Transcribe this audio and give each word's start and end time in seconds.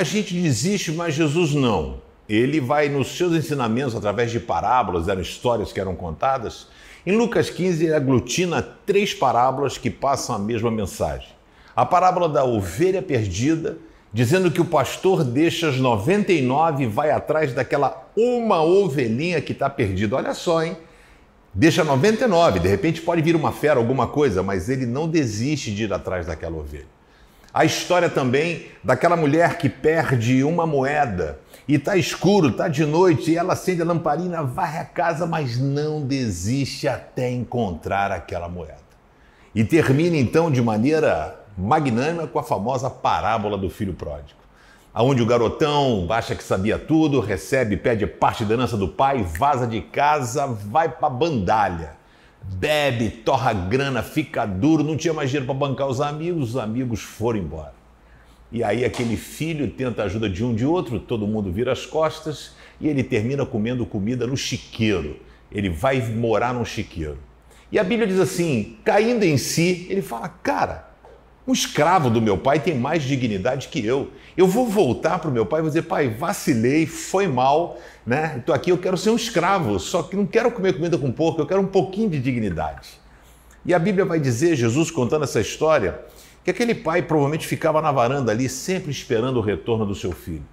A 0.00 0.02
gente 0.02 0.32
desiste, 0.32 0.90
mas 0.92 1.14
Jesus 1.14 1.52
não. 1.52 2.00
Ele 2.26 2.58
vai 2.58 2.88
nos 2.88 3.18
seus 3.18 3.34
ensinamentos, 3.34 3.94
através 3.94 4.30
de 4.30 4.40
parábolas, 4.40 5.08
eram 5.08 5.20
histórias 5.20 5.74
que 5.74 5.78
eram 5.78 5.94
contadas. 5.94 6.68
Em 7.04 7.14
Lucas 7.14 7.50
15, 7.50 7.84
ele 7.84 7.92
aglutina 7.92 8.62
três 8.62 9.12
parábolas 9.12 9.76
que 9.76 9.90
passam 9.90 10.34
a 10.34 10.38
mesma 10.38 10.70
mensagem. 10.70 11.28
A 11.76 11.84
parábola 11.84 12.30
da 12.30 12.42
ovelha 12.42 13.02
perdida, 13.02 13.76
dizendo 14.12 14.50
que 14.50 14.60
o 14.60 14.64
pastor 14.64 15.22
deixa 15.22 15.68
as 15.68 15.76
99 15.76 16.84
e 16.84 16.86
vai 16.86 17.10
atrás 17.10 17.52
daquela 17.52 18.08
uma 18.16 18.62
ovelhinha 18.62 19.40
que 19.40 19.52
está 19.52 19.70
perdida. 19.70 20.16
Olha 20.16 20.34
só, 20.34 20.62
hein? 20.62 20.76
Deixa 21.52 21.82
99, 21.82 22.60
de 22.60 22.68
repente 22.68 23.02
pode 23.02 23.22
vir 23.22 23.34
uma 23.34 23.50
fera, 23.50 23.78
alguma 23.78 24.06
coisa, 24.06 24.40
mas 24.40 24.68
ele 24.68 24.86
não 24.86 25.08
desiste 25.08 25.74
de 25.74 25.84
ir 25.84 25.92
atrás 25.92 26.26
daquela 26.26 26.56
ovelha. 26.56 26.86
A 27.52 27.64
história 27.64 28.08
também 28.08 28.66
daquela 28.84 29.16
mulher 29.16 29.58
que 29.58 29.68
perde 29.68 30.44
uma 30.44 30.64
moeda 30.64 31.40
e 31.66 31.74
está 31.74 31.96
escuro, 31.96 32.50
está 32.50 32.68
de 32.68 32.86
noite 32.86 33.32
e 33.32 33.36
ela 33.36 33.54
acende 33.54 33.82
a 33.82 33.84
lamparina, 33.84 34.44
varre 34.44 34.78
a 34.78 34.84
casa, 34.84 35.26
mas 35.26 35.58
não 35.58 36.02
desiste 36.02 36.86
até 36.86 37.28
encontrar 37.28 38.12
aquela 38.12 38.48
moeda. 38.48 38.78
E 39.52 39.64
termina 39.64 40.16
então 40.16 40.48
de 40.48 40.62
maneira 40.62 41.39
magnânima 41.60 42.26
com 42.26 42.38
a 42.38 42.42
famosa 42.42 42.88
parábola 42.88 43.58
do 43.58 43.68
filho 43.70 43.94
pródigo, 43.94 44.40
aonde 44.92 45.22
o 45.22 45.26
garotão 45.26 46.06
acha 46.10 46.34
que 46.34 46.42
sabia 46.42 46.78
tudo, 46.78 47.20
recebe, 47.20 47.76
pede 47.76 48.06
parte 48.06 48.44
da 48.44 48.54
herança 48.54 48.76
do 48.76 48.88
pai, 48.88 49.22
vaza 49.22 49.66
de 49.66 49.80
casa, 49.80 50.46
vai 50.46 50.88
para 50.88 51.08
bandalha 51.08 52.00
bebe, 52.42 53.10
torra 53.10 53.52
grana, 53.52 54.02
fica 54.02 54.46
duro, 54.46 54.82
não 54.82 54.96
tinha 54.96 55.12
mais 55.12 55.30
dinheiro 55.30 55.46
para 55.46 55.54
bancar 55.54 55.86
os 55.86 56.00
amigos, 56.00 56.50
os 56.50 56.56
amigos 56.56 57.00
foram 57.00 57.38
embora. 57.38 57.74
E 58.50 58.64
aí 58.64 58.84
aquele 58.84 59.16
filho 59.16 59.70
tenta 59.70 60.02
a 60.02 60.04
ajuda 60.06 60.28
de 60.28 60.44
um 60.44 60.54
de 60.54 60.66
outro, 60.66 60.98
todo 60.98 61.26
mundo 61.26 61.52
vira 61.52 61.72
as 61.72 61.86
costas 61.86 62.52
e 62.80 62.88
ele 62.88 63.04
termina 63.04 63.46
comendo 63.46 63.86
comida 63.86 64.26
no 64.26 64.36
chiqueiro. 64.36 65.16
Ele 65.52 65.68
vai 65.68 66.00
morar 66.00 66.54
num 66.54 66.64
chiqueiro. 66.64 67.18
E 67.70 67.78
a 67.78 67.84
Bíblia 67.84 68.08
diz 68.08 68.18
assim: 68.18 68.76
caindo 68.84 69.22
em 69.22 69.36
si, 69.36 69.86
ele 69.88 70.02
fala, 70.02 70.28
cara, 70.28 70.89
um 71.46 71.52
escravo 71.52 72.10
do 72.10 72.20
meu 72.20 72.36
pai 72.36 72.60
tem 72.60 72.78
mais 72.78 73.02
dignidade 73.02 73.68
que 73.68 73.84
eu. 73.84 74.10
Eu 74.36 74.46
vou 74.46 74.66
voltar 74.66 75.18
para 75.18 75.30
o 75.30 75.32
meu 75.32 75.46
pai 75.46 75.60
e 75.60 75.62
vou 75.62 75.70
dizer, 75.70 75.82
pai, 75.82 76.08
vacilei, 76.08 76.86
foi 76.86 77.26
mal, 77.26 77.78
né? 78.06 78.36
Estou 78.38 78.54
aqui, 78.54 78.70
eu 78.70 78.78
quero 78.78 78.96
ser 78.96 79.10
um 79.10 79.16
escravo, 79.16 79.78
só 79.78 80.02
que 80.02 80.16
não 80.16 80.26
quero 80.26 80.50
comer 80.50 80.74
comida 80.74 80.98
com 80.98 81.10
porco, 81.10 81.40
eu 81.40 81.46
quero 81.46 81.60
um 81.60 81.66
pouquinho 81.66 82.10
de 82.10 82.20
dignidade. 82.20 83.00
E 83.64 83.74
a 83.74 83.78
Bíblia 83.78 84.04
vai 84.04 84.20
dizer, 84.20 84.56
Jesus 84.56 84.90
contando 84.90 85.24
essa 85.24 85.40
história, 85.40 86.00
que 86.44 86.50
aquele 86.50 86.74
pai 86.74 87.02
provavelmente 87.02 87.46
ficava 87.46 87.82
na 87.82 87.92
varanda 87.92 88.32
ali, 88.32 88.48
sempre 88.48 88.90
esperando 88.90 89.38
o 89.38 89.42
retorno 89.42 89.84
do 89.84 89.94
seu 89.94 90.12
filho. 90.12 90.44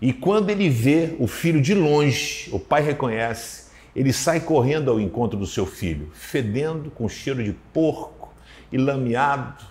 E 0.00 0.12
quando 0.12 0.50
ele 0.50 0.68
vê 0.68 1.14
o 1.18 1.26
filho 1.26 1.60
de 1.60 1.74
longe, 1.74 2.48
o 2.52 2.58
pai 2.58 2.82
reconhece, 2.82 3.70
ele 3.94 4.12
sai 4.12 4.40
correndo 4.40 4.90
ao 4.90 5.00
encontro 5.00 5.38
do 5.38 5.46
seu 5.46 5.66
filho, 5.66 6.10
fedendo 6.14 6.90
com 6.90 7.08
cheiro 7.08 7.42
de 7.42 7.52
porco 7.72 8.32
e 8.72 8.78
lameado, 8.78 9.62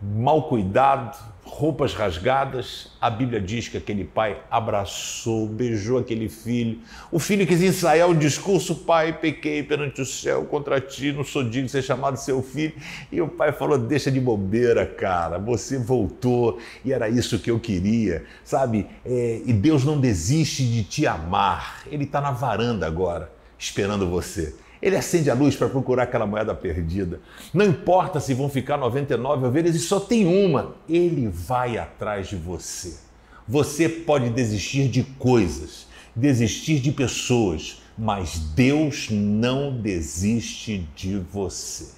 mal 0.00 0.48
cuidado, 0.48 1.18
roupas 1.42 1.94
rasgadas, 1.94 2.92
a 3.00 3.10
Bíblia 3.10 3.40
diz 3.40 3.68
que 3.68 3.76
aquele 3.76 4.04
pai 4.04 4.40
abraçou, 4.50 5.46
beijou 5.46 5.98
aquele 5.98 6.28
filho. 6.28 6.78
O 7.10 7.18
filho 7.18 7.46
quis 7.46 7.60
ensaiar 7.62 8.08
o 8.08 8.14
discurso: 8.14 8.74
Pai, 8.74 9.12
pequei 9.18 9.62
perante 9.62 10.00
o 10.00 10.06
céu 10.06 10.44
contra 10.44 10.80
ti, 10.80 11.12
não 11.12 11.24
sou 11.24 11.42
digno 11.42 11.66
de 11.66 11.72
ser 11.72 11.82
chamado 11.82 12.16
seu 12.16 12.42
filho. 12.42 12.74
E 13.10 13.20
o 13.20 13.26
pai 13.26 13.50
falou: 13.50 13.76
Deixa 13.76 14.10
de 14.10 14.20
bobeira, 14.20 14.86
cara, 14.86 15.38
você 15.38 15.78
voltou 15.78 16.58
e 16.84 16.92
era 16.92 17.08
isso 17.08 17.38
que 17.38 17.50
eu 17.50 17.58
queria, 17.58 18.24
sabe? 18.44 18.86
É, 19.04 19.42
e 19.44 19.52
Deus 19.52 19.84
não 19.84 19.98
desiste 19.98 20.64
de 20.64 20.84
te 20.84 21.06
amar, 21.06 21.82
Ele 21.86 22.04
está 22.04 22.20
na 22.20 22.30
varanda 22.30 22.86
agora, 22.86 23.32
esperando 23.58 24.08
você. 24.08 24.54
Ele 24.80 24.96
acende 24.96 25.30
a 25.30 25.34
luz 25.34 25.56
para 25.56 25.68
procurar 25.68 26.04
aquela 26.04 26.26
moeda 26.26 26.54
perdida. 26.54 27.20
Não 27.52 27.64
importa 27.64 28.20
se 28.20 28.34
vão 28.34 28.48
ficar 28.48 28.76
99 28.76 29.46
ovelhas 29.46 29.74
e 29.74 29.80
só 29.80 29.98
tem 29.98 30.26
uma, 30.26 30.74
ele 30.88 31.28
vai 31.28 31.76
atrás 31.78 32.28
de 32.28 32.36
você. 32.36 32.96
Você 33.46 33.88
pode 33.88 34.30
desistir 34.30 34.88
de 34.88 35.02
coisas, 35.02 35.86
desistir 36.14 36.80
de 36.80 36.92
pessoas, 36.92 37.82
mas 37.96 38.38
Deus 38.38 39.08
não 39.10 39.76
desiste 39.76 40.86
de 40.94 41.18
você. 41.18 41.88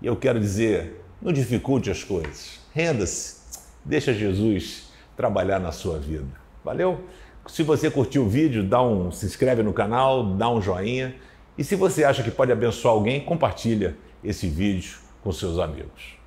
E 0.00 0.06
eu 0.06 0.16
quero 0.16 0.40
dizer, 0.40 1.04
não 1.20 1.32
dificulte 1.32 1.90
as 1.90 2.02
coisas. 2.02 2.58
Renda-se, 2.74 3.36
deixa 3.84 4.12
Jesus 4.12 4.90
trabalhar 5.16 5.60
na 5.60 5.70
sua 5.70 5.98
vida. 5.98 6.26
Valeu? 6.64 7.04
Se 7.46 7.62
você 7.62 7.90
curtiu 7.90 8.24
o 8.24 8.28
vídeo, 8.28 8.64
dá 8.64 8.82
um, 8.82 9.10
se 9.10 9.26
inscreve 9.26 9.62
no 9.62 9.72
canal, 9.72 10.24
dá 10.34 10.48
um 10.48 10.60
joinha. 10.60 11.14
E 11.56 11.64
se 11.64 11.76
você 11.76 12.04
acha 12.04 12.22
que 12.22 12.30
pode 12.30 12.50
abençoar 12.50 12.94
alguém, 12.94 13.20
compartilha 13.20 13.96
esse 14.24 14.48
vídeo 14.48 14.98
com 15.22 15.30
seus 15.32 15.58
amigos. 15.58 16.21